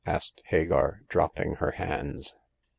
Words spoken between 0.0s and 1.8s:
*' asked Hagar, dropping her